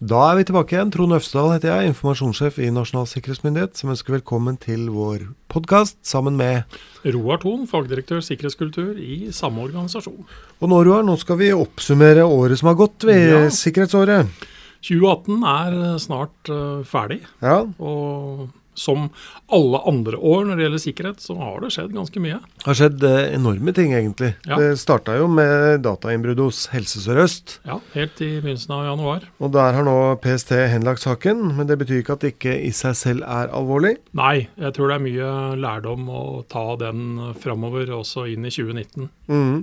Da 0.00 0.20
er 0.30 0.38
vi 0.38 0.44
tilbake 0.48 0.72
igjen. 0.72 0.90
Trond 0.94 1.12
Øfsdal 1.12 1.50
heter 1.52 1.74
jeg, 1.74 1.90
informasjonssjef 1.90 2.56
i 2.64 2.70
Nasjonal 2.72 3.04
sikkerhetsmyndighet, 3.10 3.74
som 3.76 3.90
ønsker 3.92 4.14
velkommen 4.16 4.56
til 4.60 4.86
vår 4.94 5.26
podkast 5.52 5.98
sammen 6.08 6.38
med 6.40 6.62
Roar 7.04 7.42
Thon, 7.42 7.66
fagdirektør 7.68 8.22
sikkerhetskultur 8.24 8.96
i 8.96 9.26
samme 9.36 9.60
organisasjon. 9.66 10.22
Og 10.64 10.72
nå, 10.72 10.78
Roar, 10.88 11.04
nå 11.04 11.18
skal 11.20 11.36
vi 11.42 11.50
oppsummere 11.52 12.24
året 12.24 12.62
som 12.62 12.70
har 12.72 12.78
gått 12.80 13.04
ved 13.04 13.26
Ja. 13.28 13.42
sikkerhetsåret. 13.52 14.32
2018 14.80 15.44
er 15.44 15.76
snart 16.00 16.48
uh, 16.48 16.80
ferdig, 16.88 17.20
Ja, 17.44 17.58
og 17.76 18.48
som 18.80 19.08
alle 19.52 19.80
andre 19.90 20.16
år 20.16 20.46
når 20.48 20.56
det 20.58 20.64
gjelder 20.66 20.82
sikkerhet, 20.86 21.22
så 21.24 21.36
har 21.38 21.60
det 21.64 21.70
skjedd 21.74 21.92
ganske 21.94 22.22
mye. 22.24 22.38
det 22.40 22.66
har 22.66 22.78
skjedd 22.80 23.04
eh, 23.06 23.34
enorme 23.36 23.74
ting, 23.76 23.92
egentlig. 23.96 24.32
Ja. 24.48 24.56
Det 24.60 24.70
starta 24.80 25.16
jo 25.20 25.28
med 25.30 25.82
datainnbrudd 25.84 26.40
hos 26.46 26.64
Helse 26.72 27.02
Sør-Øst. 27.04 27.58
Ja, 27.68 27.78
Helt 27.94 28.20
i 28.24 28.30
begynnelsen 28.40 28.74
av 28.76 28.84
januar. 28.88 29.26
Og 29.42 29.52
der 29.54 29.76
har 29.76 29.86
nå 29.86 29.96
PST 30.24 30.54
henlagt 30.72 31.04
saken, 31.04 31.42
men 31.58 31.68
det 31.68 31.78
betyr 31.82 32.00
ikke 32.02 32.16
at 32.16 32.24
det 32.24 32.34
ikke 32.36 32.56
i 32.66 32.70
seg 32.76 32.96
selv 32.98 33.26
er 33.28 33.52
alvorlig. 33.56 33.96
Nei, 34.16 34.46
jeg 34.60 34.76
tror 34.76 34.90
det 34.92 34.96
er 35.00 35.04
mye 35.08 35.32
lærdom 35.60 36.08
å 36.10 36.22
ta 36.50 36.64
den 36.80 37.34
framover, 37.42 37.90
også 38.00 38.26
inn 38.32 38.46
i 38.48 38.54
2019. 38.54 39.10
Mhm. 39.30 39.60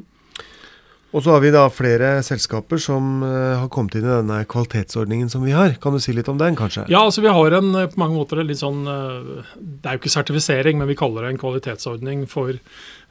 Og 1.15 1.23
så 1.23 1.31
har 1.31 1.39
vi 1.39 1.51
da 1.55 1.63
flere 1.71 2.17
selskaper 2.25 2.81
som 2.83 3.21
eh, 3.23 3.53
har 3.61 3.69
kommet 3.71 3.95
inn 3.95 4.03
i 4.03 4.11
denne 4.11 4.41
kvalitetsordningen 4.51 5.29
som 5.31 5.45
vi 5.47 5.53
har. 5.55 5.77
Kan 5.81 5.95
du 5.95 6.01
si 6.03 6.11
litt 6.13 6.27
om 6.27 6.37
den, 6.41 6.57
kanskje? 6.59 6.83
Ja, 6.91 7.05
altså 7.07 7.23
vi 7.23 7.31
har 7.31 7.55
en 7.61 7.69
eh, 7.79 7.87
på 7.93 8.01
mange 8.01 8.17
måter 8.19 8.41
litt 8.43 8.59
sånn 8.59 8.83
eh, 8.91 9.45
Det 9.55 9.87
er 9.87 9.95
jo 9.95 10.01
ikke 10.03 10.11
sertifisering, 10.17 10.81
men 10.81 10.89
vi 10.91 10.97
kaller 10.99 11.23
det 11.23 11.31
en 11.35 11.39
kvalitetsordning 11.41 12.25
for 12.27 12.59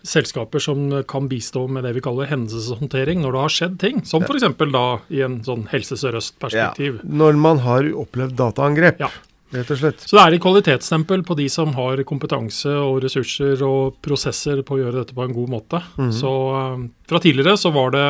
selskaper 0.06 0.62
som 0.62 0.84
kan 1.08 1.26
bistå 1.26 1.64
med 1.72 1.82
det 1.88 1.94
vi 1.96 2.02
kaller 2.04 2.28
hendelseshåndtering 2.30 3.24
når 3.24 3.32
det 3.34 3.40
har 3.46 3.54
skjedd 3.56 3.78
ting. 3.82 4.04
Som 4.06 4.22
Ja. 4.22 4.28
f.eks. 4.28 4.60
da 4.76 4.84
i 5.10 5.22
en 5.26 5.40
sånn 5.48 5.64
Helse 5.72 5.96
Sør-Øst-perspektiv. 5.98 7.00
Når 7.02 7.40
man 7.40 7.64
har 7.64 7.88
opplevd 8.04 8.36
dataangrep, 8.38 9.00
Ja. 9.02 9.08
Rett 9.54 9.70
og 9.70 9.78
slett. 9.80 10.02
Så 10.02 10.16
det 10.16 10.24
er 10.24 10.36
et 10.36 10.42
kvalitetsstempel 10.42 11.22
på 11.26 11.36
de 11.38 11.46
som 11.52 11.72
har 11.76 12.02
kompetanse 12.08 12.72
og 12.72 13.00
ressurser 13.04 13.62
og 13.66 14.00
prosesser 14.04 14.62
på 14.66 14.76
å 14.76 14.82
gjøre 14.82 15.00
dette 15.02 15.16
på 15.16 15.24
en 15.24 15.36
god 15.36 15.52
måte. 15.52 15.82
Mhm. 15.96 16.12
Så 16.14 16.34
eh, 16.58 16.84
Fra 17.06 17.22
tidligere 17.22 17.56
så 17.60 17.70
var 17.70 17.92
det 17.94 18.06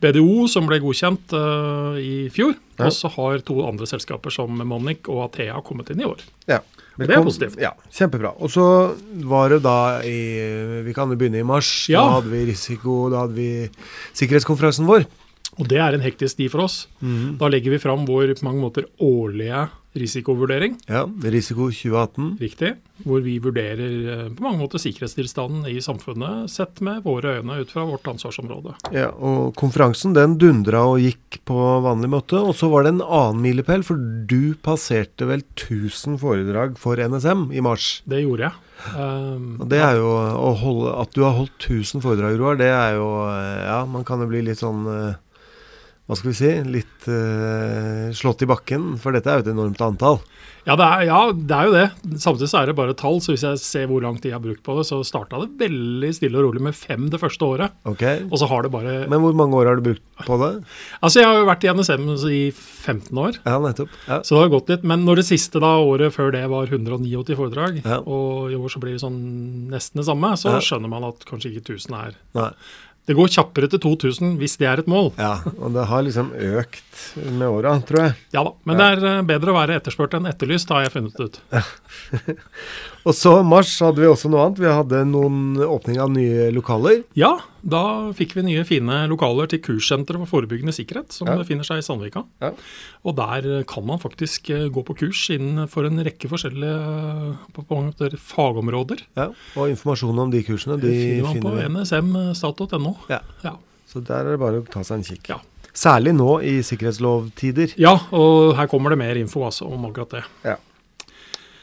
BDO 0.00 0.46
som 0.48 0.64
ble 0.64 0.78
godkjent 0.80 1.34
uh, 1.36 1.98
i 2.00 2.30
fjor. 2.32 2.54
Ja. 2.78 2.86
Og 2.86 2.94
så 2.96 3.10
har 3.12 3.42
to 3.44 3.58
andre 3.66 3.84
selskaper 3.84 4.32
som 4.32 4.62
Monic 4.64 5.10
og 5.12 5.26
Athea 5.26 5.58
kommet 5.60 5.90
inn 5.92 6.00
i 6.00 6.06
år. 6.08 6.22
Ja. 6.48 6.62
Og 6.96 7.04
det 7.04 7.16
er 7.16 7.24
positivt. 7.24 7.58
Ja, 7.60 7.74
Kjempebra. 7.92 8.32
Og 8.40 8.48
så 8.52 8.64
var 9.28 9.52
det 9.52 9.60
da 9.64 10.00
i 10.04 10.80
Vi 10.84 10.94
kan 10.96 11.12
begynne 11.12 11.40
i 11.40 11.46
mars. 11.46 11.68
Ja. 11.92 12.00
Da 12.00 12.16
hadde 12.18 12.32
vi 12.32 12.46
risiko, 12.48 12.96
da 13.12 13.26
hadde 13.26 13.36
vi 13.36 13.50
sikkerhetskonferansen 14.16 14.88
vår. 14.88 15.04
Og 15.60 15.68
det 15.68 15.80
er 15.84 15.96
en 15.96 16.04
hektisk 16.04 16.40
tid 16.40 16.52
for 16.52 16.64
oss. 16.64 16.86
Da 17.40 17.48
legger 17.52 17.74
vi 17.74 17.82
fram 17.82 18.06
vår 18.08 18.34
på 18.38 18.46
mange 18.48 18.64
måter 18.64 18.88
årlige 19.04 19.66
risikovurdering. 19.92 20.76
Ja, 20.86 21.08
Risiko 21.22 21.70
2018. 21.70 22.36
Riktig. 22.40 22.74
Hvor 23.04 23.22
vi 23.24 23.38
vurderer 23.42 23.94
eh, 24.12 24.26
på 24.36 24.44
mange 24.44 24.60
måter 24.60 24.82
sikkerhetstilstanden 24.82 25.66
i 25.70 25.80
samfunnet 25.82 26.50
sett 26.52 26.82
med 26.84 27.02
våre 27.04 27.38
øyne 27.40 27.60
ut 27.62 27.72
fra 27.72 27.86
vårt 27.88 28.06
ansvarsområde. 28.10 28.76
Ja, 28.94 29.08
og 29.10 29.54
Konferansen 29.58 30.14
den 30.16 30.36
dundra 30.38 30.84
og 30.92 31.00
gikk 31.02 31.40
på 31.48 31.58
vanlig 31.84 32.10
måte. 32.12 32.38
Og 32.38 32.54
så 32.58 32.70
var 32.70 32.86
det 32.86 32.94
en 32.94 33.04
annen 33.06 33.42
milepæl, 33.42 33.84
for 33.86 33.98
du 34.30 34.54
passerte 34.62 35.26
vel 35.28 35.42
1000 35.56 36.20
foredrag 36.22 36.76
for 36.78 37.00
NSM 37.00 37.48
i 37.56 37.64
mars. 37.64 38.00
Det 38.08 38.22
gjorde 38.22 38.50
jeg. 38.50 38.66
Um, 38.96 39.58
Og 39.60 39.66
det 39.68 39.76
er 39.84 39.98
jo 39.98 40.08
holde, 40.56 40.92
At 41.02 41.10
du 41.12 41.20
har 41.20 41.34
holdt 41.36 41.66
1000 41.66 42.00
foredrag, 42.00 42.38
Roar, 42.40 42.56
det 42.56 42.70
er 42.72 42.94
jo 42.96 43.10
eh, 43.28 43.66
Ja, 43.66 43.82
man 43.84 44.06
kan 44.08 44.22
jo 44.24 44.30
bli 44.30 44.40
litt 44.46 44.62
sånn 44.62 44.86
Hva 46.10 46.16
skal 46.18 46.32
vi 46.32 46.38
si? 46.40 46.48
Litt 46.74 47.04
uh, 47.06 48.10
slått 48.18 48.42
i 48.42 48.48
bakken, 48.50 48.96
for 48.98 49.14
dette 49.14 49.30
er 49.30 49.38
jo 49.38 49.44
et 49.46 49.52
enormt 49.52 49.78
antall. 49.86 50.18
Ja 50.66 50.74
det, 50.76 50.84
er, 50.84 51.02
ja, 51.08 51.18
det 51.32 51.56
er 51.56 51.68
jo 51.68 51.72
det. 51.76 52.18
Samtidig 52.20 52.48
så 52.50 52.58
er 52.60 52.68
det 52.68 52.74
bare 52.76 52.96
tall. 52.98 53.20
Så 53.22 53.32
hvis 53.32 53.44
jeg 53.46 53.60
ser 53.62 53.86
hvor 53.88 54.02
lang 54.04 54.18
tid 54.18 54.30
jeg 54.32 54.36
har 54.36 54.42
brukt 54.44 54.62
på 54.66 54.74
det, 54.76 54.84
så 54.90 54.98
starta 55.06 55.40
det 55.40 55.54
veldig 55.62 56.10
stille 56.18 56.36
og 56.40 56.48
rolig 56.48 56.64
med 56.66 56.76
fem 56.76 57.06
det 57.12 57.20
første 57.22 57.46
året. 57.46 57.78
Ok? 57.88 58.04
Og 58.28 58.36
så 58.42 58.48
har 58.50 58.66
det 58.66 58.72
bare 58.74 58.96
Men 59.10 59.22
hvor 59.24 59.38
mange 59.38 59.56
år 59.56 59.70
har 59.70 59.80
du 59.80 59.86
brukt 59.88 60.04
på 60.26 60.38
det? 60.42 60.50
Altså, 61.00 61.22
jeg 61.22 61.30
har 61.30 61.38
jo 61.40 61.48
vært 61.48 61.64
i 61.64 61.72
NSM 61.78 62.04
i 62.28 62.42
15 62.52 63.22
år. 63.24 63.40
Ja, 63.46 63.56
nettopp. 63.62 63.96
Ja. 64.10 64.20
Så 64.26 64.36
det 64.36 64.42
har 64.44 64.52
gått 64.58 64.74
litt. 64.74 64.84
Men 64.92 65.06
når 65.08 65.22
det 65.22 65.28
siste 65.30 65.62
da, 65.62 65.72
året 65.80 66.14
før 66.18 66.34
det 66.36 66.44
var 66.52 66.68
189 66.68 67.38
foredrag, 67.38 67.80
Ja. 67.86 68.02
og 68.04 68.52
i 68.52 68.58
år 68.58 68.74
så 68.74 68.82
blir 68.82 68.98
det 68.98 69.04
sånn 69.06 69.18
nesten 69.72 70.02
det 70.02 70.08
samme, 70.10 70.34
så 70.36 70.58
skjønner 70.60 70.92
man 70.92 71.08
at 71.08 71.24
kanskje 71.28 71.54
ikke 71.54 71.78
1000 71.78 71.96
er 72.02 72.16
Nei. 72.36 72.50
Det 73.10 73.16
går 73.18 73.30
kjappere 73.34 73.66
til 73.72 73.80
2000 73.82 74.36
hvis 74.38 74.54
det 74.60 74.68
er 74.70 74.84
et 74.84 74.90
mål. 74.90 75.10
ja, 75.18 75.32
og 75.58 75.74
det 75.74 75.88
har 75.90 76.04
liksom 76.06 76.30
økt 76.30 77.00
med 77.26 77.46
åra, 77.48 77.72
tror 77.88 78.04
jeg. 78.04 78.14
Ja 78.36 78.44
da. 78.46 78.52
Men 78.68 78.78
det 78.78 78.86
er 78.92 79.06
eh, 79.10 79.22
bedre 79.26 79.50
å 79.50 79.56
være 79.58 79.80
etterspurt 79.80 80.14
enn 80.14 80.28
etterlyst, 80.30 80.70
har 80.70 80.86
jeg 80.86 80.94
funnet 80.94 81.18
ut. 81.18 81.40
Og 83.08 83.14
så 83.16 83.30
mars 83.46 83.70
hadde 83.80 84.02
vi 84.02 84.08
også 84.10 84.28
noe 84.28 84.42
annet. 84.44 84.58
Vi 84.60 84.68
hadde 84.68 84.98
noen 85.08 85.56
åpning 85.64 85.96
av 86.04 86.10
nye 86.12 86.50
lokaler. 86.52 86.98
Ja, 87.16 87.30
da 87.64 87.80
fikk 88.16 88.34
vi 88.36 88.44
nye 88.44 88.64
fine 88.68 88.98
lokaler 89.08 89.48
til 89.48 89.62
kurssenteret 89.64 90.20
for 90.20 90.28
forebyggende 90.34 90.74
sikkerhet, 90.76 91.08
som 91.16 91.30
Ja. 91.30 91.38
befinner 91.40 91.64
seg 91.64 91.80
i 91.80 91.86
Sandvika. 91.86 92.26
Ja. 92.44 92.52
Og 93.08 93.16
der 93.16 93.48
eh, 93.60 93.64
kan 93.64 93.86
man 93.88 93.98
faktisk 94.02 94.50
eh, 94.52 94.68
gå 94.68 94.84
på 94.84 94.98
kurs 95.00 95.22
innenfor 95.32 95.88
en 95.88 96.04
rekke 96.04 96.28
forskjellige 96.28 96.76
på, 97.56 97.64
på 97.64 97.80
fagområder. 98.20 99.00
Ja, 99.16 99.30
og 99.56 99.72
informasjon 99.72 100.18
om 100.20 100.30
de 100.30 100.44
kursene, 100.44 100.76
de 100.80 100.92
finner 100.92 101.24
man 101.24 101.40
på 101.40 101.54
finner 101.56 101.80
vi. 101.80 101.80
nsmstat.no. 101.80 102.94
Ja. 103.08 103.20
Ja. 103.44 103.54
Så 103.90 104.02
der 104.06 104.26
er 104.26 104.34
det 104.36 104.40
bare 104.42 104.60
å 104.62 104.66
ta 104.70 104.82
seg 104.86 105.00
en 105.00 105.06
kikk. 105.06 105.32
Ja. 105.32 105.38
Særlig 105.70 106.12
nå 106.18 106.40
i 106.42 106.58
sikkerhetslovtider. 106.66 107.76
ja, 107.78 107.94
og 108.10 108.56
her 108.58 108.66
kommer 108.70 108.90
det 108.90 108.98
mer 108.98 109.18
info 109.20 109.44
altså, 109.46 109.68
om 109.70 109.86
akkurat 109.88 110.16
det. 110.18 110.24
Ja. 110.44 110.56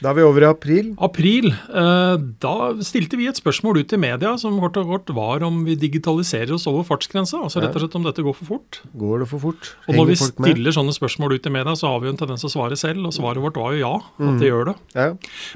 Da 0.04 0.12
er 0.12 0.18
vi 0.20 0.24
over 0.28 0.44
i 0.44 0.48
april. 0.50 0.92
April, 1.02 1.48
eh, 1.52 2.18
da 2.44 2.54
stilte 2.86 3.18
vi 3.18 3.26
et 3.28 3.40
spørsmål 3.40 3.80
ut 3.82 3.94
i 3.94 3.98
media 3.98 4.36
som 4.38 4.60
kort 4.62 4.78
og 4.78 4.86
kort 4.92 5.10
var 5.18 5.42
om 5.48 5.64
vi 5.66 5.76
digitaliserer 5.76 6.54
oss 6.54 6.68
over 6.70 6.84
fartsgrensa. 6.86 7.40
Altså 7.42 7.64
rett 7.64 7.74
og 7.76 7.82
slett 7.82 7.96
om 7.98 8.06
dette 8.06 8.22
går 8.26 8.36
for 8.38 8.46
fort. 8.52 8.80
Går 8.98 9.24
det 9.24 9.30
for 9.32 9.40
fort? 9.42 9.72
Og 9.88 9.96
når 9.98 10.08
vi 10.12 10.16
folk 10.22 10.40
med? 10.40 10.52
stiller 10.54 10.76
sånne 10.78 10.94
spørsmål 10.94 11.34
ut 11.40 11.50
i 11.50 11.54
media, 11.58 11.74
så 11.80 11.88
har 11.90 12.00
vi 12.04 12.08
jo 12.10 12.14
en 12.14 12.22
tendens 12.22 12.46
til 12.46 12.52
å 12.52 12.56
svare 12.56 12.78
selv, 12.78 13.06
og 13.10 13.16
svaret 13.18 13.42
vårt 13.42 13.58
var 13.58 13.74
jo 13.74 13.82
ja, 13.82 13.96
Mm. 14.18 14.30
at 14.36 14.40
det 14.42 14.48
gjør 14.52 14.66
det. 14.72 14.76
Ja. 14.96 15.08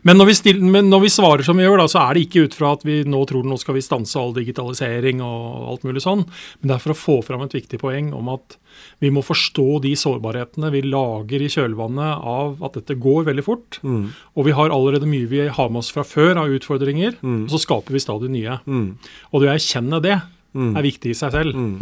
Men 0.03 0.17
når, 0.17 0.25
vi 0.27 0.33
still, 0.33 0.61
men 0.61 0.89
når 0.89 1.01
vi 1.05 1.09
svarer 1.13 1.43
som 1.45 1.57
vi 1.57 1.63
gjør, 1.63 1.77
da, 1.77 1.87
så 1.89 2.01
er 2.09 2.13
det 2.17 2.25
ikke 2.29 2.45
ut 2.47 2.53
fra 2.57 2.73
at 2.73 2.83
vi 2.83 3.03
nå 3.03 3.21
tror 3.29 3.43
nå 3.45 3.57
skal 3.59 3.75
vi 3.77 3.81
stanse 3.85 4.17
all 4.19 4.33
digitalisering 4.33 5.21
og 5.21 5.69
alt 5.69 5.83
mulig 5.87 6.01
sånn, 6.01 6.25
men 6.61 6.67
det 6.67 6.75
er 6.75 6.83
for 6.83 6.93
å 6.93 6.97
få 6.97 7.23
fram 7.25 7.41
et 7.45 7.53
viktig 7.53 7.79
poeng 7.81 8.11
om 8.13 8.29
at 8.29 8.57
vi 9.01 9.09
må 9.11 9.21
forstå 9.25 9.81
de 9.83 9.91
sårbarhetene 9.99 10.69
vi 10.71 10.81
lager 10.85 11.41
i 11.43 11.49
kjølvannet 11.51 12.23
av 12.23 12.61
at 12.63 12.73
dette 12.79 12.95
går 13.01 13.25
veldig 13.27 13.43
fort. 13.43 13.79
Mm. 13.83 14.11
Og 14.37 14.45
vi 14.47 14.51
har 14.55 14.69
allerede 14.71 15.07
mye 15.09 15.27
vi 15.27 15.47
har 15.47 15.69
med 15.69 15.81
oss 15.83 15.89
fra 15.91 16.03
før 16.07 16.37
av 16.45 16.47
utfordringer, 16.55 17.17
Mm. 17.21 17.43
og 17.45 17.49
så 17.51 17.59
skaper 17.59 17.91
vi 17.91 17.99
stadig 17.99 18.29
nye. 18.31 18.59
Mm. 18.65 18.95
Og 19.33 19.41
det 19.41 19.49
å 19.49 19.55
erkjenne 19.55 20.01
det 20.01 20.21
Mm. 20.55 20.75
er 20.77 20.81
viktig 20.83 21.11
i 21.11 21.13
seg 21.13 21.31
selv. 21.31 21.53
Mm. 21.55 21.81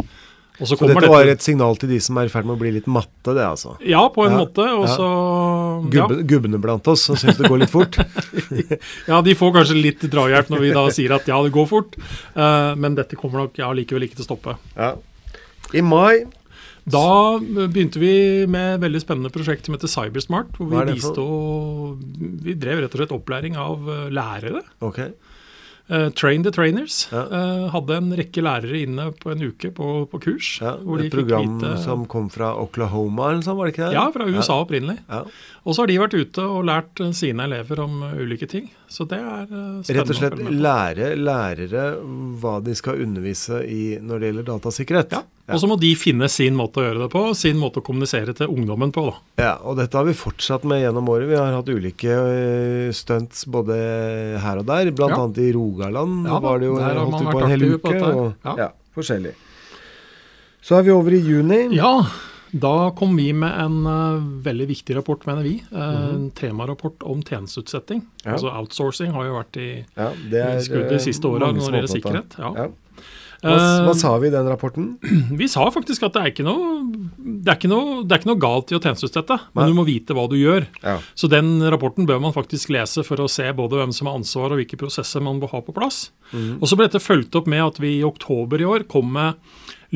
Og 0.60 0.66
så 0.68 0.76
Så 0.76 0.86
dette 0.86 1.08
var 1.08 1.24
dette 1.24 1.32
et 1.32 1.42
signal 1.42 1.74
til 1.76 1.88
de 1.88 1.98
som 2.00 2.18
er 2.18 2.24
i 2.26 2.28
ferd 2.28 2.44
med 2.44 2.56
å 2.56 2.60
bli 2.60 2.70
litt 2.70 2.86
matte, 2.86 3.32
det 3.32 3.40
altså. 3.46 3.78
Ja, 3.80 4.02
på 4.10 4.26
en 4.26 4.32
Ja, 4.32 4.38
måte. 4.44 4.66
Og 4.76 4.86
så 4.88 5.06
ja. 5.94 6.06
Gubbe, 6.06 6.22
Gubbene 6.28 6.60
blant 6.60 6.86
oss 6.86 7.02
som 7.02 7.16
syns 7.16 7.38
det 7.38 7.48
går 7.48 7.60
litt 7.60 7.70
fort. 7.70 7.96
ja, 9.08 9.20
de 9.22 9.34
får 9.34 9.54
kanskje 9.54 9.80
litt 9.80 10.00
drahjelp 10.00 10.50
når 10.52 10.60
vi 10.60 10.72
da 10.74 10.84
sier 10.92 11.14
at 11.16 11.26
ja, 11.26 11.40
det 11.42 11.52
går 11.54 11.66
fort. 11.70 11.96
Uh, 12.36 12.74
men 12.76 12.94
dette 12.94 13.16
kommer 13.16 13.46
nok 13.46 13.56
ja, 13.56 13.70
likevel 13.72 14.04
ikke 14.04 14.16
til 14.20 14.26
å 14.26 14.28
stoppe. 14.36 14.56
Ja. 14.76 14.94
I 15.72 15.80
mai 15.80 16.24
Da 16.92 17.38
begynte 17.40 18.02
vi 18.02 18.12
med 18.50 18.76
et 18.76 18.84
veldig 18.84 19.02
spennende 19.02 19.32
prosjekt 19.34 19.66
som 19.66 19.76
heter 19.76 19.90
Cybersmart. 19.90 20.54
Hvor 20.58 20.70
vi 20.70 20.96
viste 20.96 21.24
og, 21.24 22.00
Vi 22.44 22.56
drev 22.58 22.84
rett 22.84 22.94
og 22.94 23.02
slett 23.02 23.16
opplæring 23.16 23.58
av 23.60 23.90
eh, 23.90 24.06
lærere. 24.14 24.64
Okay. 24.84 25.12
Uh, 25.90 26.08
train 26.14 26.44
the 26.44 26.52
trainers. 26.54 27.08
Ja. 27.10 27.24
Uh, 27.26 27.64
hadde 27.74 27.96
en 27.98 28.12
rekke 28.14 28.42
lærere 28.46 28.78
inne 28.84 29.08
på 29.18 29.32
en 29.32 29.40
uke 29.42 29.72
på, 29.74 29.86
på 30.12 30.20
kurs. 30.22 30.50
Ja, 30.62 30.76
et 30.78 31.10
program 31.10 31.56
vite- 31.58 31.72
som 31.82 32.04
kom 32.06 32.28
fra 32.30 32.52
Oklahoma 32.62 33.32
eller 33.32 33.42
sånn, 33.42 33.58
var 33.58 33.66
det 33.66 33.74
ikke 33.74 33.88
det? 33.88 33.96
Ja, 33.98 34.04
fra 34.14 34.28
USA 34.30 34.60
opprinnelig. 34.62 35.00
Ja. 35.08 35.24
Og 35.64 35.74
så 35.74 35.82
har 35.82 35.90
de 35.90 35.98
vært 35.98 36.14
ute 36.14 36.44
og 36.46 36.62
lært 36.68 37.02
sine 37.18 37.48
elever 37.50 37.82
om 37.82 38.04
ulike 38.06 38.46
ting. 38.46 38.70
Så 38.86 39.08
det 39.10 39.18
er 39.18 39.48
spennende. 39.50 39.96
Rett 39.98 40.14
og 40.14 40.20
slett 40.20 40.54
lære 40.62 41.10
lærere 41.18 41.84
hva 42.38 42.54
de 42.62 42.78
skal 42.78 43.02
undervise 43.02 43.64
i 43.66 43.82
når 43.98 44.22
det 44.22 44.30
gjelder 44.30 44.50
datasikkerhet. 44.52 45.18
Ja. 45.18 45.24
Og 45.54 45.60
så 45.62 45.68
må 45.70 45.76
de 45.80 45.90
finne 45.98 46.28
sin 46.30 46.54
måte 46.58 46.80
å 46.80 46.84
gjøre 46.86 47.02
det 47.04 47.10
på, 47.12 47.22
sin 47.34 47.56
måte 47.60 47.80
å 47.80 47.84
kommunisere 47.86 48.34
til 48.36 48.46
ungdommen 48.52 48.92
på. 48.94 49.04
da. 49.10 49.16
Ja, 49.42 49.52
og 49.64 49.76
dette 49.80 49.96
har 49.98 50.04
vi 50.08 50.12
fortsatt 50.14 50.64
med 50.64 50.82
gjennom 50.84 51.08
året. 51.10 51.28
Vi 51.28 51.36
har 51.38 51.52
hatt 51.56 51.68
ulike 51.68 52.08
øh, 52.14 52.92
stunts 52.94 53.44
både 53.50 53.76
her 54.42 54.58
og 54.62 54.66
der. 54.70 54.90
Blant 54.92 55.16
Ja. 55.16 55.20
annet 55.24 55.38
i 55.38 55.52
Rogaland 55.56 56.26
Ja 56.26 56.38
da, 56.38 56.40
var 56.40 56.58
det 56.58 56.66
jo 56.70 56.76
der 56.78 56.84
har 56.94 56.98
holdt 57.04 57.10
man 57.12 57.20
vi 57.20 57.30
på 57.30 57.38
vært 57.38 57.44
en 57.44 57.50
hel 57.50 57.60
på 57.60 57.78
uke. 57.78 57.92
dette. 57.94 58.14
Og, 58.14 58.34
ja. 58.44 58.56
Ja. 58.64 58.68
forskjellig. 58.96 59.34
Så 60.62 60.76
er 60.78 60.82
vi 60.84 60.90
over 60.92 61.14
i 61.16 61.20
juni. 61.24 61.60
Ja, 61.74 61.94
da 62.52 62.90
kom 62.98 63.14
vi 63.16 63.30
med 63.32 63.52
en 63.62 63.86
uh, 63.86 64.20
veldig 64.44 64.66
viktig 64.68 64.96
rapport, 64.98 65.22
mener 65.26 65.42
vi. 65.46 65.54
eh, 65.72 66.08
En 66.10 66.30
temarapport 66.36 67.02
om 67.06 67.22
tjenesteutsetting. 67.22 68.02
Ja. 68.24 68.32
Altså 68.34 68.50
outsourcing 68.58 69.12
har 69.14 69.24
jo 69.28 69.36
vært 69.38 69.56
i, 69.62 69.68
Ja, 69.96 70.10
i 70.12 70.60
skuddet 70.66 70.90
de 70.90 70.98
siste 70.98 71.24
åra 71.30 71.52
når 71.52 71.60
det 71.60 71.66
er 71.68 71.78
gjelder 71.80 71.94
sikkerhet. 71.94 72.36
Ja. 72.38 72.52
Ja. 72.56 72.68
Hva, 73.40 73.54
hva 73.86 73.92
Eh, 73.94 73.96
sa 73.96 74.10
vi 74.20 74.28
i 74.28 74.32
den 74.34 74.48
rapporten? 74.50 74.90
Vi 75.40 75.48
sa 75.48 75.64
faktisk 75.72 76.04
at 76.04 76.12
det 76.16 76.20
er 76.22 76.32
ikke 76.32 76.44
noe, 76.44 76.82
det 77.16 77.48
er 77.48 77.56
ikke 77.56 77.70
noe, 77.72 78.02
det 78.04 78.12
er 78.12 78.20
ikke 78.20 78.30
noe 78.30 78.42
galt 78.42 78.72
i 78.72 78.76
å 78.76 78.82
tjenestestette, 78.82 79.38
men 79.56 79.70
du 79.72 79.76
må 79.78 79.86
vite 79.88 80.16
hva 80.16 80.26
du 80.28 80.36
gjør. 80.36 80.66
Ja. 80.84 80.98
Så 81.16 81.30
den 81.32 81.54
rapporten 81.72 82.08
bør 82.08 82.20
man 82.20 82.36
faktisk 82.36 82.72
lese 82.74 83.04
for 83.06 83.22
å 83.24 83.30
se 83.32 83.48
både 83.56 83.80
hvem 83.80 83.94
som 83.96 84.10
har 84.10 84.20
ansvar 84.20 84.52
og 84.52 84.60
hvilke 84.60 84.78
prosesser 84.80 85.24
man 85.24 85.40
bør 85.40 85.54
ha 85.54 85.62
på 85.64 85.74
plass. 85.76 86.10
Og 86.34 86.68
så 86.68 86.76
ble 86.76 86.86
dette 86.90 87.02
fulgt 87.02 87.34
opp 87.40 87.48
med 87.50 87.64
at 87.64 87.80
vi 87.82 87.96
i 87.98 88.06
oktober 88.06 88.60
i 88.60 88.68
år 88.68 88.84
kom 88.92 89.08
med 89.16 89.40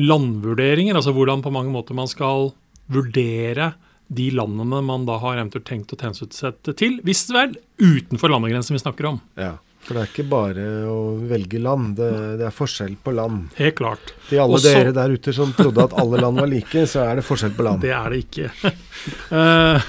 landvurderinger, 0.01 0.97
altså 0.97 1.13
hvordan 1.15 1.43
på 1.45 1.53
mange 1.53 1.71
måter 1.71 1.95
man 1.97 2.09
skal 2.11 2.49
vurdere 2.91 3.73
de 4.07 4.27
landene 4.35 4.81
man 4.85 5.05
da 5.07 5.17
har 5.21 5.39
eventuelt 5.39 5.65
tenkt 5.65 5.93
å 5.95 5.97
tjenesteutsette 5.97 6.75
til, 6.77 6.99
hvis 7.05 7.23
vel 7.33 7.55
utenfor 7.81 8.29
landegrensen 8.33 8.75
vi 8.77 8.83
snakker 8.83 9.13
om. 9.13 9.21
ja. 9.39 9.55
For 9.85 9.93
det 9.93 10.01
er 10.01 10.09
ikke 10.09 10.25
bare 10.31 10.63
å 10.89 10.99
velge 11.29 11.59
land, 11.61 11.91
det, 11.99 12.09
det 12.39 12.47
er 12.47 12.55
forskjell 12.55 12.95
på 13.05 13.13
land. 13.13 13.51
Helt 13.59 13.77
klart. 13.77 14.15
Til 14.29 14.41
alle 14.41 14.57
Også- 14.57 14.73
dere 14.73 14.95
der 14.97 15.13
ute 15.13 15.33
som 15.35 15.53
trodde 15.53 15.85
at 15.85 15.93
alle 16.01 16.21
land 16.23 16.41
var 16.41 16.49
like, 16.49 16.87
så 16.89 17.03
er 17.05 17.19
det 17.19 17.27
forskjell 17.27 17.53
på 17.53 17.67
land. 17.67 17.85
Det 17.85 17.93
er 17.93 18.09
det 18.09 18.23
ikke. 18.25 18.49
uh, 19.35 19.85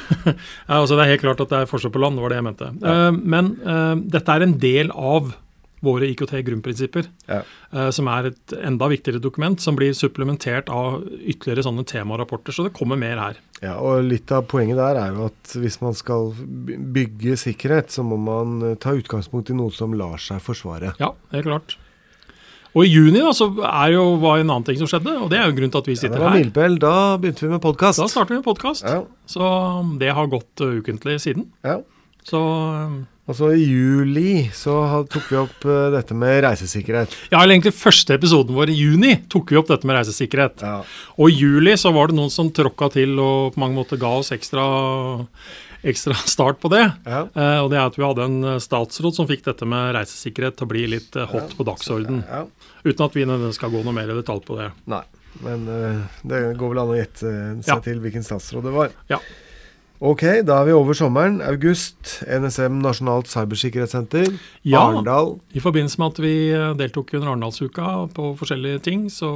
altså 0.68 0.98
det 0.98 1.06
er 1.06 1.12
helt 1.14 1.24
klart 1.24 1.40
at 1.46 1.52
det 1.54 1.62
er 1.62 1.70
forskjell 1.70 1.94
på 1.94 2.02
land, 2.04 2.18
det 2.18 2.26
var 2.26 2.34
det 2.34 2.40
jeg 2.42 2.48
mente. 2.50 2.70
Uh, 2.84 3.10
men 3.16 3.50
uh, 3.64 3.96
dette 4.16 4.36
er 4.36 4.44
en 4.44 4.56
del 4.60 4.92
av 4.92 5.32
våre 5.84 6.06
IKT-grunnprinsipper, 6.08 7.06
Ja. 7.28 7.42
eh, 7.72 7.90
som 7.90 8.08
er 8.08 8.26
et 8.30 8.52
enda 8.64 8.88
viktigere 8.88 9.20
dokument, 9.20 9.60
som 9.60 9.76
blir 9.76 9.92
supplementert 9.92 10.68
av 10.72 11.02
ytterligere 11.04 11.62
sånne 11.66 11.84
temarapporter. 11.84 12.52
Så 12.52 12.64
det 12.64 12.72
kommer 12.72 12.96
mer 12.96 13.16
her. 13.18 13.36
Ja, 13.62 13.74
og 13.78 14.04
litt 14.04 14.30
av 14.32 14.46
poenget 14.48 14.76
der 14.76 14.96
er 14.96 15.12
jo 15.14 15.26
at 15.26 15.52
hvis 15.56 15.80
man 15.82 15.94
skal 15.94 16.32
bygge 16.36 17.36
sikkerhet, 17.36 17.88
så 17.92 18.02
må 18.04 18.18
man 18.18 18.62
eh, 18.72 18.74
ta 18.76 18.90
utgangspunkt 18.96 19.50
i 19.50 19.54
noe 19.54 19.70
som 19.70 19.92
lar 19.94 20.16
seg 20.18 20.40
forsvare. 20.40 20.94
Ja, 20.98 21.12
helt 21.32 21.44
klart. 21.46 21.76
Og 22.76 22.84
i 22.84 22.90
juni 22.92 23.20
da, 23.24 23.30
så 23.32 23.46
er 23.64 23.92
jo 23.94 24.16
var 24.20 24.36
en 24.42 24.50
annen 24.50 24.64
ting 24.64 24.76
som 24.76 24.86
skjedde, 24.90 25.14
og 25.22 25.30
det 25.32 25.38
er 25.38 25.46
jo 25.48 25.54
grunnen 25.56 25.72
til 25.72 25.80
at 25.80 25.86
vi 25.88 25.94
Ja, 25.94 26.00
det 26.00 26.02
sitter 26.02 26.18
var 26.20 26.30
her. 26.34 26.42
milepæl. 26.44 26.78
Da 26.78 27.16
begynte 27.16 27.40
vi 27.46 27.48
med 27.54 27.62
podkast. 27.64 27.98
Da 28.02 28.06
starter 28.12 28.34
vi 28.34 28.40
med 28.42 28.44
podkast. 28.44 28.84
Ja, 28.84 29.04
Så 29.26 29.98
det 29.98 30.12
har 30.12 30.26
gått 30.26 30.60
uh, 30.60 30.76
ukentlig 30.82 31.20
siden. 31.20 31.46
ja. 31.64 31.78
Så 32.26 32.36
um, 33.26 33.30
Og 33.30 33.34
så 33.34 33.48
i 33.56 33.64
juli 33.66 34.50
så 34.54 34.74
tok 35.10 35.24
vi 35.32 35.36
opp 35.40 35.64
eh, 35.66 35.90
dette 35.90 36.14
med 36.14 36.44
reisesikkerhet. 36.44 37.14
ja, 37.32 37.40
eller 37.42 37.54
egentlig 37.56 37.74
første 37.74 38.14
episoden 38.14 38.54
vår 38.54 38.70
i 38.70 38.76
juni 38.78 39.16
tok 39.28 39.50
vi 39.50 39.56
opp 39.58 39.66
dette 39.68 39.84
med 39.86 39.96
reisesikkerhet. 39.98 40.62
Ja. 40.62 40.82
Og 41.18 41.30
i 41.30 41.34
juli 41.40 41.72
så 41.76 41.92
var 41.92 42.08
det 42.08 42.16
noen 42.16 42.30
som 42.30 42.50
tråkka 42.54 42.92
til 42.94 43.18
og 43.18 43.54
på 43.54 43.60
mange 43.60 43.74
måter 43.74 43.98
ga 43.98 44.12
oss 44.20 44.30
ekstra, 44.30 44.62
ekstra 45.82 46.14
start 46.36 46.60
på 46.62 46.70
det. 46.70 46.84
Ja. 47.06 47.24
Eh, 47.34 47.58
og 47.64 47.70
det 47.72 47.78
er 47.80 47.86
at 47.90 47.98
vi 47.98 48.06
hadde 48.06 48.24
en 48.28 48.38
eh, 48.54 48.60
statsråd 48.62 49.14
som 49.18 49.26
fikk 49.28 49.42
dette 49.48 49.66
med 49.66 49.94
reisesikkerhet 49.98 50.56
til 50.58 50.66
å 50.68 50.70
bli 50.70 50.86
litt 50.94 51.18
hot 51.32 51.56
på 51.58 51.66
dagsorden. 51.66 52.22
ja. 52.30 52.44
Uten 52.86 53.02
at 53.08 53.16
vi 53.18 53.24
nødvendigvis 53.26 53.56
skal 53.58 53.72
gå 53.74 53.80
noe 53.82 53.92
mer 53.96 54.12
i 54.12 54.14
detalj 54.14 54.44
på 54.46 54.54
det. 54.60 54.68
Nei, 54.86 55.02
men 55.42 55.64
det 56.22 56.38
går 56.54 56.70
vel 56.70 56.78
an 56.84 56.92
å 56.92 56.94
gjette 57.00 57.32
seg 57.66 57.66
Ja. 57.66 57.80
til 57.82 57.98
hvilken 57.98 58.22
statsråd 58.22 58.62
det 58.62 58.74
var. 58.76 58.92
Ja. 59.10 59.18
Ok, 59.96 60.22
da 60.44 60.58
er 60.60 60.66
vi 60.68 60.74
over 60.76 60.96
sommeren. 60.96 61.38
August. 61.40 62.18
NSM 62.28 62.82
Nasjonalt 62.84 63.30
cybersikkerhetssenter. 63.32 64.28
Ja. 64.66 64.82
Arendal. 64.82 65.38
I 65.56 65.62
forbindelse 65.64 66.02
med 66.02 66.12
at 66.12 66.20
vi 66.20 66.34
eh, 66.52 66.74
deltok 66.76 67.14
under 67.16 67.30
Arendalsuka 67.30 67.94
på 68.12 68.34
forskjellige 68.36 68.82
ting, 68.84 69.06
så 69.12 69.30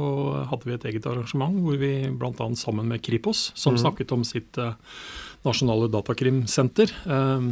hadde 0.51 0.69
vi 0.69 0.75
et 0.77 0.85
eget 0.91 1.09
arrangement 1.09 1.57
hvor 1.65 1.81
vi 1.81 1.95
bl.a. 2.13 2.51
sammen 2.59 2.93
med 2.93 3.01
Kripos, 3.01 3.49
som 3.57 3.79
snakket 3.79 4.13
om 4.13 4.25
sitt 4.27 4.61
eh, 4.61 4.77
nasjonale 5.47 5.89
datakrimsenter, 5.89 6.93
eh, 7.09 7.49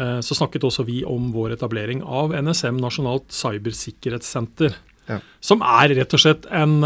eh, 0.00 0.18
så 0.24 0.40
snakket 0.40 0.64
også 0.64 0.88
vi 0.88 1.02
om 1.04 1.28
vår 1.36 1.58
etablering 1.58 2.00
av 2.00 2.32
NSM 2.32 2.80
Nasjonalt 2.80 3.28
cybersikkerhetssenter. 3.36 4.80
Ja. 5.12 5.20
Som 5.44 5.60
er 5.60 5.92
rett 6.00 6.16
og 6.16 6.24
slett 6.24 6.48
en 6.52 6.80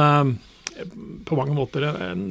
på 1.25 1.37
mange 1.39 1.55
måter 1.57 1.85
en, 1.89 2.25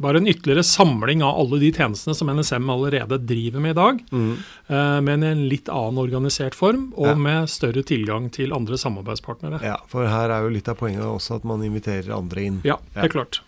bare 0.00 0.18
en 0.20 0.26
ytterligere 0.30 0.62
samling 0.66 1.22
av 1.26 1.38
alle 1.40 1.58
de 1.60 1.70
tjenestene 1.72 2.14
som 2.16 2.28
NSM 2.32 2.68
allerede 2.70 3.18
driver 3.26 3.60
med 3.64 3.70
i 3.74 3.78
dag, 3.78 4.00
eh, 4.12 5.00
men 5.00 5.22
i 5.24 5.30
en 5.32 5.48
litt 5.48 5.68
annen 5.68 5.98
organisert 6.02 6.54
form, 6.54 6.92
og 6.96 7.06
Ja. 7.06 7.14
med 7.14 7.48
større 7.48 7.82
tilgang 7.82 8.30
til 8.32 8.52
andre 8.52 8.76
samarbeidspartnere. 8.78 9.62
Ja, 9.62 9.76
for 9.88 10.06
her 10.06 10.30
er 10.30 10.42
jo 10.42 10.54
litt 10.54 10.68
av 10.68 10.76
poenget 10.78 11.02
også 11.02 11.36
at 11.36 11.44
man 11.44 11.60
inviterer 11.62 12.14
andre 12.16 12.40
inn. 12.44 12.60
Ja, 12.64 12.76
det 12.94 13.04
er 13.04 13.08
klart. 13.08 13.40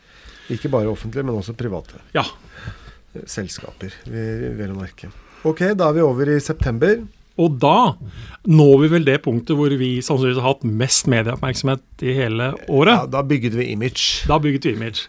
Ikke 0.50 0.70
bare 0.70 0.90
offentlige, 0.90 1.24
men 1.24 1.36
også 1.36 1.54
private 1.56 2.00
Ja. 2.14 2.24
selskaper, 3.26 3.92
vel 4.06 4.70
å 4.70 4.76
merke. 4.78 5.10
Ok, 5.44 5.62
da 5.74 5.88
er 5.88 5.92
vi 5.96 6.00
over 6.04 6.28
i 6.28 6.38
september. 6.42 7.00
Og 7.40 7.56
da 7.62 7.94
når 8.48 8.76
vi 8.80 8.88
vel 8.94 9.04
det 9.04 9.18
punktet 9.24 9.56
hvor 9.58 9.72
vi 9.76 9.90
sannsynligvis 10.04 10.40
har 10.40 10.54
hatt 10.54 10.62
mest 10.64 11.08
medieoppmerksomhet 11.12 12.04
i 12.08 12.14
hele 12.16 12.50
Ja, 12.54 12.68
året. 12.72 13.10
da 13.12 13.20
bygget 13.26 13.56
vi 13.58 13.66
image. 13.74 14.24
Da 14.30 14.38
bygget 14.40 14.64
vi 14.64 14.72
image. 14.78 15.08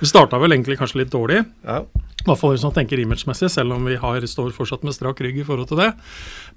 Vi 0.00 0.08
starta 0.10 0.40
vel 0.42 0.56
egentlig 0.56 0.78
kanskje 0.80 1.04
litt 1.04 1.14
dårlig. 1.14 1.44
Ja. 1.64 1.84
I 2.26 2.26
hvert 2.26 2.40
fall 2.40 2.56
hvis 2.56 2.64
man 2.66 2.74
tenker 2.74 2.98
imagemessig, 2.98 3.52
selv 3.54 3.76
om 3.76 3.84
vi 3.86 3.94
har, 4.02 4.24
står 4.26 4.50
fortsatt 4.56 4.82
med 4.82 4.96
strak 4.96 5.20
rygg 5.22 5.38
i 5.38 5.46
forhold 5.46 5.68
til 5.70 5.78
det. 5.78 5.92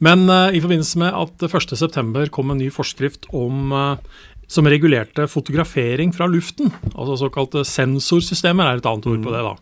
Men 0.02 0.26
uh, 0.26 0.50
i 0.50 0.62
forbindelse 0.64 0.98
med 1.04 1.14
at 1.14 1.36
det 1.44 1.52
1.9 1.54 2.26
kom 2.34 2.50
en 2.50 2.58
ny 2.58 2.72
forskrift 2.74 3.30
om 3.38 3.70
eh, 3.70 4.18
som 4.50 4.66
regulerte 4.66 5.28
fotografering 5.30 6.10
fra 6.16 6.26
luften, 6.26 6.72
altså 6.96 7.20
såkalte 7.22 7.62
sensorsystemer 7.70 8.66
er 8.72 8.80
et 8.82 8.88
annet 8.90 9.06
ord 9.12 9.22
på 9.28 9.34
det. 9.36 9.44
da. 9.46 9.54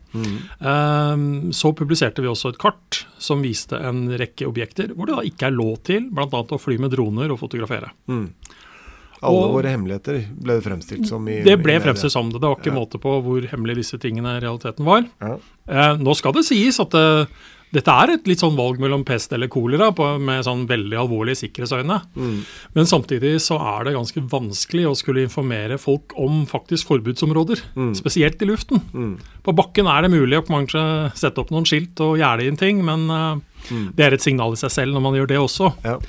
Eh, 0.71 1.25
så 1.51 1.73
publiserte 1.75 2.23
vi 2.23 2.29
også 2.31 2.53
et 2.53 2.61
kart 2.61 3.01
som 3.19 3.43
viste 3.43 3.75
en 3.75 4.05
rekke 4.17 4.47
objekter 4.47 4.93
hvor 4.95 5.09
det 5.09 5.17
da 5.17 5.25
ikke 5.27 5.49
er 5.49 5.57
lov 5.57 5.81
til 5.83 6.07
bl.a. 6.09 6.27
å 6.31 6.61
fly 6.61 6.77
med 6.79 6.95
droner 6.95 7.33
og 7.35 7.41
fotografere. 7.43 7.91
Mm. 8.07 8.29
Alle 9.27 9.43
Og- 9.47 9.53
våre 9.57 9.71
hemmeligheter 9.73 10.19
ble 10.37 10.59
det 10.59 10.63
fremstilt 10.63 11.07
som 11.09 11.27
i 11.27 11.41
Det 11.43 11.57
ble 11.61 11.75
i 11.75 11.79
fremstilt 11.81 12.13
som 12.13 12.29
det. 12.29 12.39
Det 12.39 12.47
var 12.47 12.55
ikke 12.55 12.71
Ja. 12.71 12.79
måte 12.79 12.99
på 13.01 13.15
hvor 13.25 13.41
hemmelige 13.49 13.81
disse 13.81 13.97
tingene 13.99 14.37
i 14.37 14.39
realiteten 14.45 14.85
var. 14.85 15.05
Ja. 15.19 15.37
Uh, 15.67 15.97
nå 15.97 16.15
skal 16.15 16.31
det 16.33 16.45
sies 16.45 16.79
at 16.79 16.93
eh, 16.93 17.25
dette 17.75 17.91
er 17.91 18.13
et 18.13 18.29
litt 18.29 18.39
sånn 18.39 18.55
valg 18.55 18.79
mellom 18.79 19.03
pest 19.07 19.33
eller 19.35 19.49
kolera 19.51 19.89
på, 19.95 20.05
med 20.23 20.45
sånn 20.47 20.63
veldig 20.69 20.95
alvorlige 21.01 21.41
sikkerhetsøyne. 21.41 21.97
Mm. 22.15 22.37
Men 22.77 22.87
samtidig 22.87 23.33
så 23.43 23.57
er 23.59 23.87
det 23.87 23.95
ganske 23.97 24.23
vanskelig 24.31 24.85
å 24.87 24.95
skulle 24.95 25.25
informere 25.27 25.79
folk 25.81 26.15
om 26.15 26.45
faktisk 26.47 26.87
forbudsområder. 26.93 27.65
Mm. 27.75 27.91
Spesielt 27.99 28.41
i 28.41 28.47
luften. 28.47 28.79
Mm. 28.95 29.17
På 29.43 29.55
bakken 29.57 29.89
er 29.91 30.07
det 30.07 30.13
mulig 30.15 30.39
å 30.39 30.47
kanskje 30.47 30.85
sette 31.19 31.43
opp 31.43 31.51
noen 31.51 31.67
skilt 31.67 31.99
og 32.03 32.15
gjerde 32.21 32.47
inn 32.47 32.59
ting, 32.59 32.79
men 32.87 33.05
uh, 33.11 33.35
det 33.99 34.07
er 34.07 34.15
et 34.15 34.23
signal 34.23 34.55
i 34.55 34.63
seg 34.63 34.71
selv 34.71 34.95
når 34.95 35.03
man 35.03 35.19
gjør 35.19 35.31
det 35.33 35.43
også. 35.43 35.73
Ja. 35.83 35.99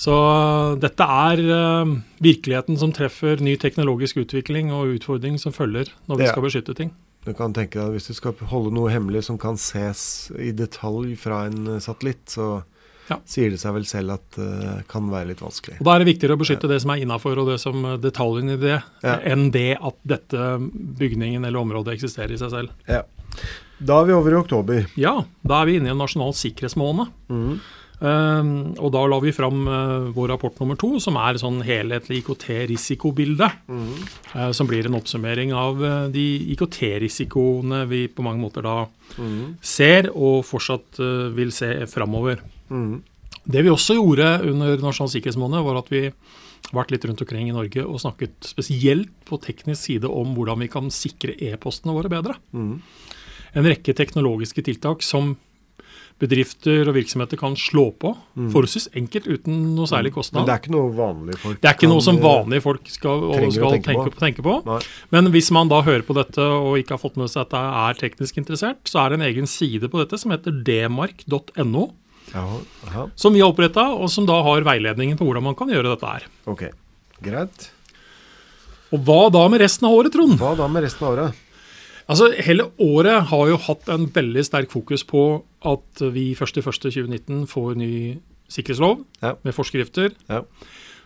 Så 0.00 0.14
uh, 0.14 0.78
dette 0.80 1.04
er 1.26 1.42
uh, 1.50 1.98
virkeligheten 2.22 2.78
som 2.80 2.94
treffer 2.94 3.42
ny 3.42 3.58
teknologisk 3.60 4.22
utvikling 4.22 4.70
og 4.72 4.94
utfordring 4.94 5.42
som 5.42 5.52
følger 5.56 5.90
når 6.06 6.22
vi 6.22 6.28
Ja. 6.30 6.34
skal 6.36 6.46
beskytte 6.46 6.78
ting. 6.78 6.94
Du 7.26 7.34
kan 7.36 7.52
tenke 7.52 7.76
deg 7.78 7.86
at 7.90 7.92
Hvis 7.98 8.08
du 8.08 8.14
skal 8.16 8.32
holde 8.50 8.72
noe 8.72 8.90
hemmelig 8.92 9.24
som 9.28 9.36
kan 9.38 9.58
ses 9.60 10.30
i 10.40 10.52
detalj 10.56 11.16
fra 11.20 11.44
en 11.50 11.66
eh, 11.76 11.80
satellitt, 11.84 12.26
så 12.32 12.62
Ja. 13.10 13.16
sier 13.26 13.50
det 13.50 13.58
seg 13.58 13.74
vel 13.74 13.84
selv 13.90 14.12
at 14.14 14.36
det 14.38 14.84
kan 14.86 15.08
være 15.10 15.26
litt 15.32 15.40
vanskelig. 15.42 15.80
Og 15.80 15.84
Da 15.84 15.96
er 15.96 16.04
det 16.04 16.12
viktigere 16.14 16.36
å 16.36 16.38
beskytte 16.38 16.68
det 16.70 16.80
som 16.80 16.92
er 16.94 17.00
innafor 17.02 17.36
og 17.42 17.48
det 17.50 17.56
som 17.58 17.82
detaljen 17.98 18.46
detaljene 18.46 18.52
i 18.54 18.56
det, 18.56 18.82
Ja. 19.02 19.16
enn 19.26 19.50
det 19.50 19.78
at 19.82 19.96
dette 20.06 20.38
bygningen 21.00 21.44
eller 21.44 21.58
området 21.58 21.96
eksisterer 21.98 22.30
i 22.30 22.38
seg 22.38 22.50
selv. 22.50 22.70
Ja. 22.86 23.02
Da 23.82 24.00
er 24.00 24.06
vi 24.06 24.12
over 24.12 24.30
i 24.30 24.38
oktober. 24.38 24.86
Ja, 24.96 25.24
da 25.44 25.62
er 25.62 25.66
vi 25.66 25.76
inne 25.80 25.88
i 25.88 25.90
en 25.90 25.98
nasjonal 25.98 26.32
sikkerhetsmåned. 26.32 27.10
Mm. 27.28 27.60
Um, 28.00 28.72
og 28.80 28.94
da 28.94 29.02
la 29.04 29.18
vi 29.20 29.32
fram 29.36 29.66
eh, 29.68 30.06
vår 30.16 30.30
rapport 30.32 30.56
nummer 30.62 30.78
to, 30.80 30.94
som 31.04 31.18
er 31.20 31.36
sånn 31.40 31.58
helhetlig 31.66 32.22
IKT-risikobilde. 32.22 33.50
Mm. 33.68 33.90
eh, 34.34 34.50
som 34.56 34.68
blir 34.70 34.88
en 34.88 34.96
oppsummering 34.96 35.52
av 35.52 35.84
eh, 35.84 36.06
de 36.14 36.24
IKT-risikoene 36.54 37.82
vi 37.90 38.06
på 38.08 38.24
mange 38.26 38.42
måter 38.42 38.64
da 38.66 38.78
Mm. 39.18 39.56
ser 39.60 40.06
og 40.14 40.44
fortsatt 40.46 41.00
vil 41.34 41.48
se 41.50 41.66
framover. 41.90 42.38
Mm. 42.70 43.00
Det 43.42 43.64
vi 43.66 43.72
også 43.72 43.96
gjorde 43.96 44.28
under 44.46 44.76
Nasjonal 44.78 45.10
sikkerhetsmåned, 45.10 45.64
var 45.66 45.80
at 45.80 45.90
vi 45.90 46.12
vært 46.70 46.92
litt 46.94 47.04
rundt 47.08 47.22
omkring 47.24 47.48
i 47.48 47.54
Norge 47.56 47.82
og 47.82 47.98
snakket 48.02 48.46
spesielt 48.46 49.10
på 49.26 49.40
teknisk 49.42 49.82
side 49.82 50.06
om 50.06 50.36
hvordan 50.36 50.62
vi 50.62 50.70
kan 50.70 50.92
sikre 50.94 51.34
e-postene 51.42 51.96
våre 51.96 52.12
bedre. 52.12 52.36
Mm. 52.54 52.76
En 53.58 53.66
rekke 53.66 53.96
teknologiske 53.98 54.62
tiltak 54.62 55.02
som 55.02 55.34
bedrifter 56.20 56.88
og 56.90 56.96
virksomheter 56.96 57.38
kan 57.40 57.54
slå 57.58 57.86
på 58.00 58.12
forholdsvis 58.36 58.90
enkelt 58.98 59.28
uten 59.30 59.60
noe 59.76 59.88
særlig 59.88 60.12
kostnad. 60.14 60.42
Men 60.42 60.50
det 60.50 60.54
er 60.54 60.62
ikke 60.62 60.74
noe 60.74 60.90
vanlige 60.96 61.40
folk 61.40 61.62
Det 61.62 61.70
er 61.70 61.78
ikke 61.78 61.90
noe 61.90 62.04
som 62.04 62.20
vanlige 62.20 62.64
folk 62.64 62.92
skal, 62.92 63.24
skal 63.54 63.74
tenke 63.76 63.88
tenke, 63.88 64.04
på. 64.04 64.12
på. 64.12 64.22
tenke 64.24 64.44
på. 64.44 64.76
Men 65.14 65.32
hvis 65.34 65.50
man 65.56 65.72
da 65.72 65.80
hører 65.86 66.04
på 66.06 66.16
dette 66.18 66.44
og 66.44 66.76
ikke 66.80 66.96
har 66.96 67.02
fått 67.02 67.18
med 67.20 67.32
seg 67.32 67.46
at 67.46 67.54
det 67.56 67.64
er 67.80 68.00
teknisk 68.04 68.40
interessert, 68.42 68.82
så 68.90 69.04
er 69.04 69.10
det 69.10 69.20
en 69.20 69.26
egen 69.30 69.50
side 69.50 69.90
på 69.90 70.02
dette 70.02 70.20
som 70.20 70.34
heter 70.34 70.54
dmark.no, 70.66 71.88
som 72.30 73.34
vi 73.34 73.42
har 73.42 73.50
oppretta, 73.50 73.88
og 73.96 74.12
som 74.12 74.28
da 74.28 74.38
har 74.46 74.66
veiledningen 74.66 75.18
på 75.18 75.26
hvordan 75.26 75.48
man 75.50 75.58
kan 75.58 75.72
gjøre 75.72 75.94
dette 75.94 76.14
her. 76.14 76.26
Ok, 76.50 76.68
greit. 77.24 77.70
Og 78.90 79.06
hva 79.06 79.22
da 79.32 79.46
med 79.50 79.62
resten 79.62 79.86
av 79.86 79.94
året, 79.94 80.12
Trond? 80.14 80.36
Hva 80.40 80.56
da 80.58 80.66
med 80.70 80.84
resten 80.84 81.06
av 81.06 81.14
året? 81.14 81.46
Altså, 82.10 82.30
Hele 82.42 82.64
året 82.82 83.28
har 83.30 83.50
jo 83.52 83.56
hatt 83.68 83.88
en 83.94 84.08
veldig 84.10 84.42
sterk 84.48 84.72
fokus 84.72 85.04
på 85.06 85.20
at 85.70 86.02
vi 86.14 86.32
1.1.2019 86.34 87.44
får 87.50 87.76
ny 87.78 87.92
sikkerhetslov 88.50 89.04
Ja. 89.22 89.36
med 89.46 89.54
forskrifter. 89.54 90.10
Ja. 90.28 90.40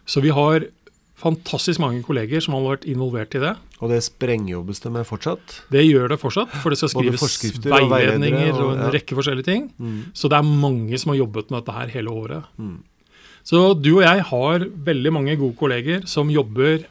Så 0.09 0.23
vi 0.25 0.31
har 0.33 0.65
fantastisk 1.21 1.79
mange 1.81 2.03
kolleger 2.05 2.41
som 2.43 2.55
har 2.57 2.65
vært 2.65 2.87
involvert 2.91 3.35
i 3.37 3.41
det. 3.43 3.53
Og 3.81 3.91
det 3.93 4.01
sprengjobbes 4.03 4.81
det 4.83 4.91
med 4.93 5.05
fortsatt? 5.07 5.61
Det 5.71 5.85
gjør 5.85 6.09
det 6.09 6.19
fortsatt, 6.21 6.51
for 6.63 6.71
det 6.73 6.79
skal 6.81 6.91
skrives 6.91 7.61
veiledninger 7.65 8.53
og, 8.55 8.63
og- 8.65 8.73
en 8.79 8.83
ja. 8.87 8.91
rekke 8.97 9.15
forskjellige 9.17 9.45
ting. 9.45 9.69
Mm. 9.79 10.01
Så 10.15 10.29
det 10.33 10.39
er 10.41 10.43
mange 10.49 10.99
som 10.99 11.13
har 11.13 11.21
jobbet 11.21 11.51
med 11.51 11.61
dette 11.65 11.77
her 11.79 11.89
hele 11.95 12.11
året. 12.11 12.45
Mm. 12.59 12.83
Så 13.45 13.75
du 13.81 13.91
og 13.99 14.03
jeg 14.03 14.23
har 14.25 14.59
veldig 14.89 15.13
mange 15.13 15.37
gode 15.37 15.57
kolleger 15.61 16.07
som 16.09 16.31
jobber 16.33 16.85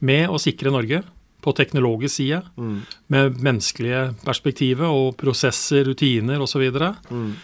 med 0.00 0.28
å 0.30 0.38
sikre 0.38 0.70
Norge 0.70 1.02
på 1.44 1.52
teknologisk 1.56 2.14
side, 2.16 2.40
Mm. 2.56 2.78
med 3.12 3.36
menneskelige 3.44 4.14
perspektivet 4.24 4.86
og 4.88 5.16
prosesser, 5.20 5.84
rutiner 5.90 6.40
osv. 6.42 6.64
Mm. 7.10 7.34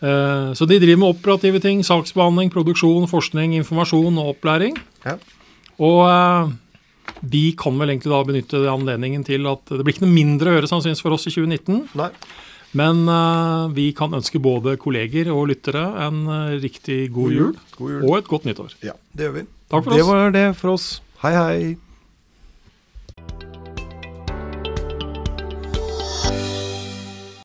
Eh, 0.00 0.52
så 0.54 0.66
de 0.68 0.78
driver 0.78 0.98
med 1.02 1.10
operative 1.16 1.60
ting, 1.60 1.82
saksbehandling, 1.82 2.52
produksjon, 2.54 3.08
forskning, 3.10 3.56
informasjon 3.58 4.18
og 4.22 4.36
opplæring. 4.36 4.76
Ja. 5.04 5.16
Og 5.82 6.02
eh, 6.06 6.52
vi 7.28 7.52
kan 7.58 7.78
vel 7.80 7.90
egentlig 7.96 8.12
da 8.12 8.20
benytte 8.28 8.60
anledningen 8.70 9.24
til 9.26 9.46
at 9.50 9.64
det 9.74 9.82
blir 9.82 9.96
ikke 9.96 10.06
noe 10.06 10.14
mindre 10.14 10.52
å 10.52 10.58
gjøre 10.58 10.70
sannsynligvis 10.70 11.02
for 11.02 11.16
oss 11.16 11.26
i 11.26 11.34
2019. 11.34 11.88
Nei. 11.98 12.10
Men 12.78 13.06
uh, 13.08 13.70
vi 13.72 13.86
kan 13.96 14.12
ønske 14.12 14.36
både 14.44 14.74
kolleger 14.76 15.30
og 15.32 15.46
lyttere 15.48 15.86
en 16.04 16.18
riktig 16.60 17.06
god 17.14 17.32
jul 17.32 17.54
God 17.78 17.90
jul. 17.94 18.02
og 18.04 18.18
et 18.18 18.28
godt 18.28 18.44
nyttår. 18.44 18.74
Ja, 18.84 18.92
det 19.16 19.24
gjør 19.24 19.32
vi. 19.38 19.44
Takk 19.72 19.86
for 19.86 19.94
det 19.96 20.02
oss. 20.02 20.08
var 20.10 20.34
det 20.36 20.44
for 20.60 20.74
oss. 20.74 20.88
Hei, 21.24 21.32
hei. 21.32 21.76